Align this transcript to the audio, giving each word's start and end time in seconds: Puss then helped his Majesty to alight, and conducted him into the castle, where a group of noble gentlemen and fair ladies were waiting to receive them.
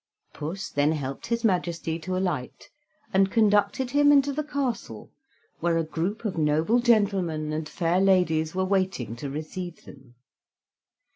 Puss 0.33 0.71
then 0.71 0.93
helped 0.93 1.27
his 1.27 1.43
Majesty 1.43 1.99
to 1.99 2.17
alight, 2.17 2.71
and 3.13 3.29
conducted 3.29 3.91
him 3.91 4.11
into 4.11 4.33
the 4.33 4.43
castle, 4.43 5.11
where 5.59 5.77
a 5.77 5.83
group 5.83 6.25
of 6.25 6.39
noble 6.39 6.79
gentlemen 6.79 7.53
and 7.53 7.69
fair 7.69 7.99
ladies 8.01 8.55
were 8.55 8.65
waiting 8.65 9.15
to 9.17 9.29
receive 9.29 9.85
them. 9.85 10.15